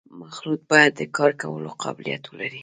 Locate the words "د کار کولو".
0.95-1.69